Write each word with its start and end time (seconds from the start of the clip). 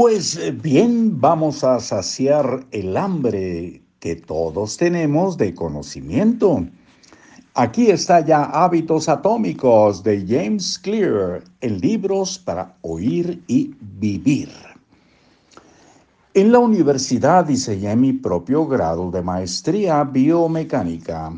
Pues 0.00 0.36
eh, 0.36 0.50
bien, 0.50 1.20
vamos 1.20 1.62
a 1.62 1.78
saciar 1.78 2.64
el 2.70 2.96
hambre 2.96 3.82
que 3.98 4.16
todos 4.16 4.78
tenemos 4.78 5.36
de 5.36 5.54
conocimiento. 5.54 6.64
Aquí 7.52 7.90
está 7.90 8.24
ya 8.24 8.44
Hábitos 8.44 9.10
Atómicos 9.10 10.02
de 10.02 10.24
James 10.26 10.78
Clear 10.78 11.44
en 11.60 11.80
libros 11.80 12.38
para 12.38 12.78
oír 12.80 13.44
y 13.46 13.74
vivir. 13.98 14.48
En 16.32 16.50
la 16.50 16.60
universidad 16.60 17.44
diseñé 17.44 17.94
mi 17.94 18.14
propio 18.14 18.66
grado 18.66 19.10
de 19.10 19.20
maestría 19.20 20.02
biomecánica, 20.04 21.30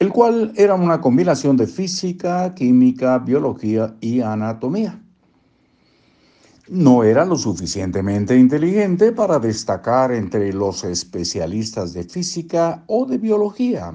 el 0.00 0.08
cual 0.10 0.52
era 0.56 0.74
una 0.74 1.00
combinación 1.00 1.56
de 1.56 1.68
física, 1.68 2.52
química, 2.52 3.18
biología 3.18 3.94
y 4.00 4.22
anatomía. 4.22 5.00
No 6.70 7.04
era 7.04 7.26
lo 7.26 7.36
suficientemente 7.36 8.38
inteligente 8.38 9.12
para 9.12 9.38
destacar 9.38 10.12
entre 10.12 10.52
los 10.52 10.84
especialistas 10.84 11.92
de 11.92 12.04
física 12.04 12.82
o 12.86 13.04
de 13.04 13.18
biología. 13.18 13.92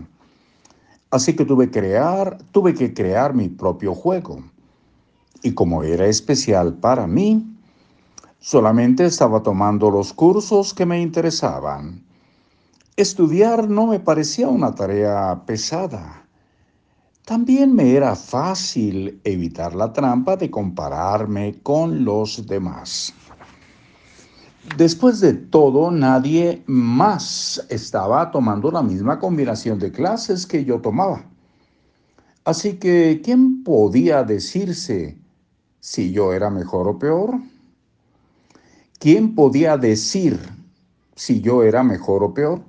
Así 1.10 1.36
que 1.36 1.46
tuve, 1.46 1.72
crear, 1.72 2.38
tuve 2.52 2.76
que 2.76 2.94
crear 2.94 3.34
mi 3.34 3.50
propio 3.50 3.96
juego. 3.96 4.44
Y 5.42 5.54
como 5.54 5.82
era 5.82 6.06
especial 6.06 6.76
para 6.76 7.08
mí, 7.08 7.56
Solamente 8.46 9.06
estaba 9.06 9.42
tomando 9.42 9.90
los 9.90 10.14
cursos 10.14 10.72
que 10.72 10.86
me 10.86 11.02
interesaban. 11.02 12.06
Estudiar 12.96 13.68
no 13.68 13.88
me 13.88 14.00
parecía 14.00 14.50
una 14.50 14.76
tarea 14.76 15.42
pesada. 15.48 16.25
También 17.26 17.74
me 17.74 17.96
era 17.96 18.16
fácil 18.16 19.20
evitar 19.24 19.74
la 19.74 19.92
trampa 19.92 20.38
de 20.38 20.52
compararme 20.52 21.60
con 21.64 22.06
los 22.06 22.46
demás. 22.46 23.12
Después 24.78 25.20
de 25.22 25.34
todo, 25.34 25.90
nadie 25.90 26.62
más 26.68 27.66
estaba 27.70 28.30
tomando 28.30 28.70
la 28.70 28.84
misma 28.84 29.18
combinación 29.18 29.80
de 29.80 29.92
clases 29.92 30.46
que 30.46 30.64
yo 30.66 30.80
tomaba. 30.80 31.26
Así 32.44 32.74
que, 32.74 33.22
¿quién 33.24 33.64
podía 33.64 34.24
decirse 34.24 35.18
si 35.80 36.12
yo 36.12 36.32
era 36.32 36.52
mejor 36.52 36.88
o 36.88 37.00
peor? 37.00 37.40
¿Quién 39.00 39.34
podía 39.34 39.78
decir 39.78 40.40
si 41.16 41.42
yo 41.42 41.64
era 41.64 41.82
mejor 41.82 42.24
o 42.24 42.36
peor? 42.36 42.62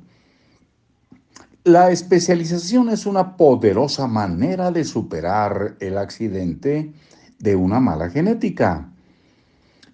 La 1.66 1.90
especialización 1.90 2.90
es 2.90 3.06
una 3.06 3.36
poderosa 3.36 4.06
manera 4.06 4.70
de 4.70 4.84
superar 4.84 5.76
el 5.80 5.98
accidente 5.98 6.92
de 7.40 7.56
una 7.56 7.80
mala 7.80 8.08
genética. 8.08 8.88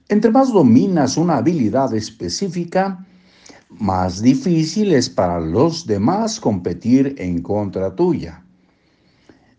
Entre 0.07 0.31
más 0.31 0.53
dominas 0.53 1.17
una 1.17 1.39
habilidad 1.39 1.95
específica, 1.95 3.07
más 3.71 4.21
difícil 4.21 4.93
es 4.93 5.09
para 5.09 5.41
los 5.41 5.87
demás 5.87 6.39
competir 6.41 7.15
en 7.17 7.41
contra 7.41 7.97
tuya. 7.97 8.45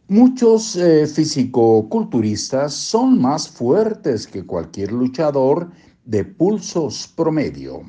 Muchos 0.08 0.76
eh, 0.76 1.08
fisicoculturistas 1.08 2.76
son 2.76 3.20
más 3.20 3.50
fuertes 3.50 4.28
que 4.28 4.46
cualquier 4.46 4.92
luchador 4.92 5.72
de 6.06 6.24
pulsos 6.24 7.12
promedio. 7.16 7.82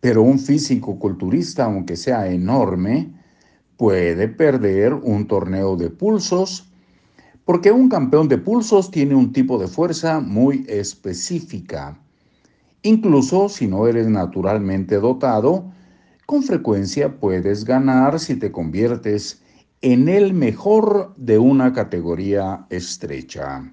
Pero 0.00 0.22
un 0.22 0.38
físico 0.38 0.98
culturista, 0.98 1.64
aunque 1.64 1.96
sea 1.96 2.28
enorme, 2.28 3.12
puede 3.76 4.28
perder 4.28 4.94
un 4.94 5.26
torneo 5.26 5.76
de 5.76 5.90
pulsos 5.90 6.70
porque 7.44 7.72
un 7.72 7.88
campeón 7.88 8.28
de 8.28 8.38
pulsos 8.38 8.90
tiene 8.90 9.14
un 9.14 9.32
tipo 9.32 9.58
de 9.58 9.66
fuerza 9.66 10.20
muy 10.20 10.64
específica. 10.68 11.98
Incluso 12.82 13.48
si 13.48 13.66
no 13.66 13.88
eres 13.88 14.06
naturalmente 14.06 14.96
dotado, 15.00 15.72
con 16.26 16.42
frecuencia 16.44 17.18
puedes 17.18 17.64
ganar 17.64 18.20
si 18.20 18.36
te 18.36 18.52
conviertes 18.52 19.42
en 19.82 20.08
el 20.08 20.32
mejor 20.32 21.12
de 21.16 21.38
una 21.38 21.72
categoría 21.72 22.66
estrecha. 22.70 23.68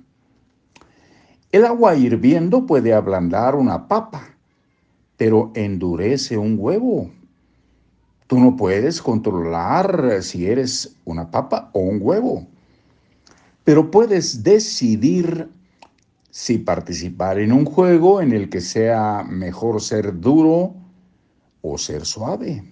El 1.51 1.65
agua 1.65 1.95
hirviendo 1.95 2.65
puede 2.65 2.93
ablandar 2.93 3.55
una 3.55 3.87
papa, 3.87 4.36
pero 5.17 5.51
endurece 5.55 6.37
un 6.37 6.55
huevo. 6.59 7.11
Tú 8.27 8.39
no 8.39 8.55
puedes 8.55 9.01
controlar 9.01 10.21
si 10.21 10.45
eres 10.45 10.95
una 11.05 11.31
papa 11.31 11.69
o 11.73 11.79
un 11.79 11.99
huevo, 12.01 12.45
pero 13.63 13.89
puedes 13.89 14.43
decidir 14.43 15.49
si 16.29 16.59
participar 16.59 17.39
en 17.39 17.51
un 17.51 17.65
juego 17.65 18.21
en 18.21 18.31
el 18.31 18.49
que 18.49 18.61
sea 18.61 19.23
mejor 19.27 19.81
ser 19.81 20.19
duro 20.19 20.75
o 21.61 21.77
ser 21.77 22.05
suave. 22.05 22.63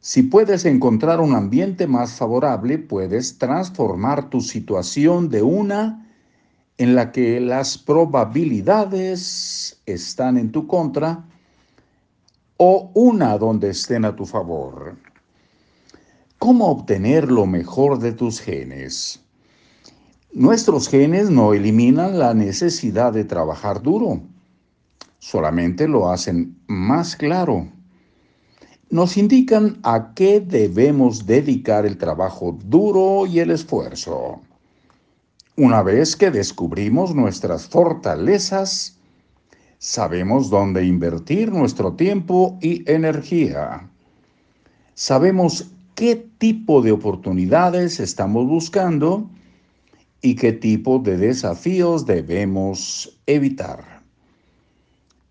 Si 0.00 0.22
puedes 0.24 0.64
encontrar 0.64 1.20
un 1.20 1.34
ambiente 1.34 1.86
más 1.86 2.12
favorable, 2.12 2.76
puedes 2.76 3.38
transformar 3.38 4.28
tu 4.28 4.40
situación 4.40 5.30
de 5.30 5.42
una 5.42 6.04
en 6.78 6.94
la 6.94 7.12
que 7.12 7.40
las 7.40 7.78
probabilidades 7.78 9.80
están 9.86 10.36
en 10.36 10.50
tu 10.50 10.66
contra 10.66 11.24
o 12.56 12.90
una 12.94 13.38
donde 13.38 13.70
estén 13.70 14.04
a 14.04 14.16
tu 14.16 14.26
favor. 14.26 14.96
¿Cómo 16.38 16.66
obtener 16.66 17.30
lo 17.30 17.46
mejor 17.46 17.98
de 17.98 18.12
tus 18.12 18.40
genes? 18.40 19.20
Nuestros 20.32 20.88
genes 20.88 21.30
no 21.30 21.54
eliminan 21.54 22.18
la 22.18 22.34
necesidad 22.34 23.12
de 23.12 23.24
trabajar 23.24 23.80
duro, 23.80 24.20
solamente 25.20 25.86
lo 25.86 26.10
hacen 26.10 26.58
más 26.66 27.14
claro. 27.14 27.68
Nos 28.90 29.16
indican 29.16 29.78
a 29.84 30.12
qué 30.14 30.40
debemos 30.40 31.24
dedicar 31.24 31.86
el 31.86 31.98
trabajo 31.98 32.58
duro 32.64 33.26
y 33.26 33.38
el 33.38 33.52
esfuerzo. 33.52 34.40
Una 35.56 35.84
vez 35.84 36.16
que 36.16 36.32
descubrimos 36.32 37.14
nuestras 37.14 37.68
fortalezas, 37.68 38.98
sabemos 39.78 40.50
dónde 40.50 40.84
invertir 40.84 41.52
nuestro 41.52 41.92
tiempo 41.92 42.58
y 42.60 42.82
energía. 42.90 43.88
Sabemos 44.94 45.70
qué 45.94 46.16
tipo 46.38 46.82
de 46.82 46.90
oportunidades 46.90 48.00
estamos 48.00 48.48
buscando 48.48 49.30
y 50.20 50.34
qué 50.34 50.52
tipo 50.52 50.98
de 50.98 51.18
desafíos 51.18 52.04
debemos 52.04 53.16
evitar. 53.26 54.02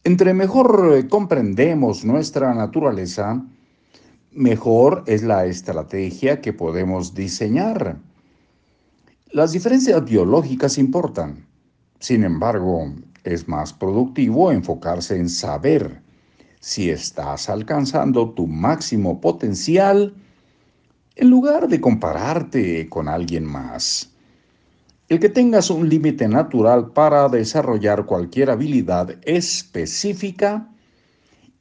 Entre 0.06 0.34
mejor 0.34 1.06
comprendemos 1.10 2.06
nuestra 2.06 2.54
naturaleza, 2.54 3.46
mejor 4.32 5.04
es 5.06 5.22
la 5.22 5.46
estrategia 5.48 6.40
que 6.40 6.54
podemos 6.54 7.14
diseñar 7.14 7.98
las 9.34 9.52
diferencias 9.52 10.06
biológicas 10.06 10.78
importan. 10.78 11.48
Sin 12.00 12.24
embargo, 12.24 12.94
es 13.24 13.48
más 13.48 13.74
productivo 13.74 14.52
enfocarse 14.52 15.18
en 15.18 15.28
saber 15.28 16.04
si 16.60 16.92
estás 16.92 17.50
alcanzando 17.50 18.30
tu 18.30 18.46
máximo 18.46 19.20
potencial 19.20 20.14
en 21.16 21.30
lugar 21.32 21.68
de 21.68 21.82
compararte 21.82 22.88
con 22.90 23.08
alguien 23.08 23.44
más. 23.44 24.12
El 25.10 25.20
que 25.20 25.30
tengas 25.30 25.72
un 25.72 25.90
límite 25.90 26.28
natural 26.28 26.92
para 26.92 27.28
desarrollar 27.28 28.06
cualquier 28.06 28.52
habilidad 28.52 29.16
específica 29.24 30.70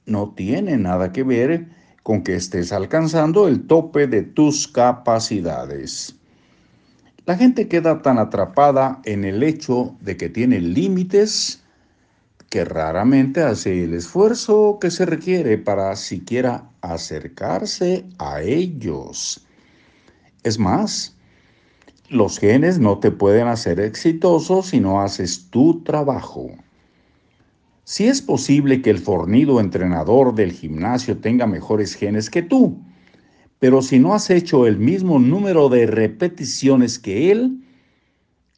no 0.04 0.34
tiene 0.34 0.76
nada 0.76 1.10
que 1.10 1.22
ver 1.22 1.68
con 2.02 2.22
que 2.22 2.34
estés 2.34 2.70
alcanzando 2.70 3.48
el 3.48 3.66
tope 3.66 4.06
de 4.06 4.22
tus 4.22 4.68
capacidades. 4.68 6.18
La 7.32 7.38
gente 7.38 7.66
queda 7.66 8.02
tan 8.02 8.18
atrapada 8.18 9.00
en 9.06 9.24
el 9.24 9.42
hecho 9.42 9.96
de 10.02 10.18
que 10.18 10.28
tiene 10.28 10.60
límites 10.60 11.62
que 12.50 12.62
raramente 12.62 13.40
hace 13.40 13.84
el 13.84 13.94
esfuerzo 13.94 14.76
que 14.78 14.90
se 14.90 15.06
requiere 15.06 15.56
para 15.56 15.96
siquiera 15.96 16.68
acercarse 16.82 18.04
a 18.18 18.42
ellos. 18.42 19.46
Es 20.42 20.58
más, 20.58 21.16
los 22.10 22.38
genes 22.38 22.78
no 22.78 22.98
te 22.98 23.10
pueden 23.10 23.48
hacer 23.48 23.80
exitoso 23.80 24.62
si 24.62 24.78
no 24.78 25.00
haces 25.00 25.48
tu 25.48 25.82
trabajo. 25.84 26.50
Si 27.84 28.08
es 28.08 28.20
posible 28.20 28.82
que 28.82 28.90
el 28.90 28.98
fornido 28.98 29.58
entrenador 29.58 30.34
del 30.34 30.52
gimnasio 30.52 31.16
tenga 31.16 31.46
mejores 31.46 31.94
genes 31.94 32.28
que 32.28 32.42
tú, 32.42 32.78
pero 33.62 33.80
si 33.80 34.00
no 34.00 34.12
has 34.12 34.28
hecho 34.28 34.66
el 34.66 34.76
mismo 34.76 35.20
número 35.20 35.68
de 35.68 35.86
repeticiones 35.86 36.98
que 36.98 37.30
él, 37.30 37.62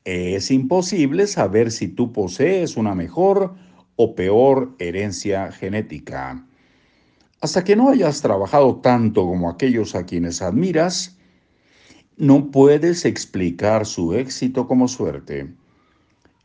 es 0.07 0.51
imposible 0.51 1.27
saber 1.27 1.73
si 1.73 1.89
tú 1.89 2.11
posees 2.11 2.79
una 2.79 2.95
mejor 2.95 3.55
o 3.97 4.15
peor 4.15 4.75
herencia 4.79 5.53
genética. 5.53 6.47
Hasta 7.43 7.65
que 7.65 7.77
no 7.77 7.91
hayas 7.91 8.23
trabajado 8.23 8.77
tanto 8.77 9.27
como 9.27 9.51
aquellos 9.51 9.95
a 9.95 10.07
quienes 10.07 10.41
admiras, 10.41 11.19
no 12.17 12.51
puedes 12.51 13.05
explicar 13.05 13.85
su 13.85 14.15
éxito 14.15 14.67
como 14.67 14.89
suerte. 14.89 15.53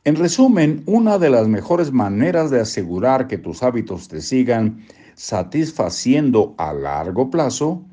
En 0.04 0.18
resumen, 0.18 0.84
una 0.86 1.18
de 1.18 1.30
las 1.30 1.48
mejores 1.48 1.94
maneras 1.94 2.52
de 2.52 2.60
asegurar 2.60 3.30
que 3.30 3.38
tus 3.38 3.64
hábitos 3.64 4.10
te 4.10 4.20
sigan 4.20 4.86
satisfaciendo 5.16 6.56
a 6.58 6.74
largo 6.74 7.30
plazo 7.30 7.86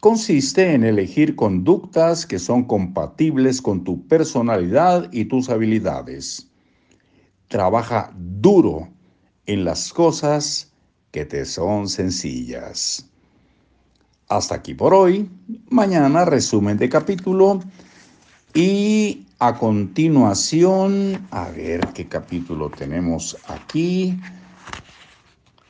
consiste 0.00 0.74
en 0.74 0.84
elegir 0.84 1.34
conductas 1.34 2.24
que 2.24 2.38
son 2.38 2.64
compatibles 2.64 3.60
con 3.60 3.84
tu 3.84 4.06
personalidad 4.06 5.08
y 5.12 5.24
tus 5.24 5.48
habilidades. 5.48 6.48
Trabaja 7.48 8.12
duro 8.16 8.88
en 9.46 9.64
las 9.64 9.92
cosas 9.92 10.72
que 11.10 11.24
te 11.24 11.44
son 11.44 11.88
sencillas. 11.88 13.06
Hasta 14.28 14.56
aquí 14.56 14.74
por 14.74 14.92
hoy. 14.92 15.28
Mañana 15.70 16.24
resumen 16.24 16.76
de 16.76 16.88
capítulo 16.88 17.60
y 18.54 19.26
a 19.38 19.54
continuación, 19.54 21.26
a 21.30 21.48
ver 21.50 21.80
qué 21.94 22.06
capítulo 22.06 22.70
tenemos 22.70 23.36
aquí. 23.46 24.18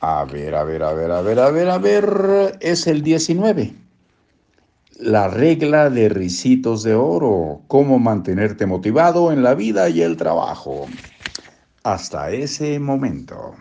A 0.01 0.25
ver, 0.25 0.55
a 0.55 0.63
ver, 0.63 0.83
a 0.83 0.93
ver, 0.93 1.11
a 1.11 1.21
ver, 1.21 1.39
a 1.39 1.51
ver, 1.51 1.69
a 1.69 1.77
ver, 1.77 2.57
es 2.61 2.87
el 2.87 3.01
19. 3.01 3.88
La 4.99 5.29
regla 5.29 5.89
de 5.89 6.09
risitos 6.09 6.83
de 6.83 6.93
oro, 6.93 7.61
cómo 7.67 7.99
mantenerte 7.99 8.65
motivado 8.65 9.31
en 9.31 9.43
la 9.43 9.55
vida 9.55 9.87
y 9.87 10.01
el 10.01 10.17
trabajo. 10.17 10.87
Hasta 11.83 12.31
ese 12.31 12.79
momento. 12.79 13.55